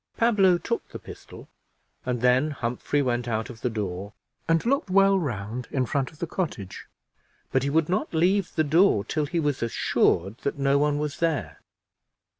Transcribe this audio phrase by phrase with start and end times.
[0.17, 1.47] Pablo took the pistol,
[2.07, 4.13] and then Humphrey went out of the door
[4.47, 6.87] and looked well round in front of the cottage,
[7.51, 11.19] but he would not leave the door till he was assured that no one was
[11.19, 11.59] there.